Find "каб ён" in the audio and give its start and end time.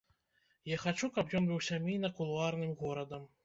1.19-1.47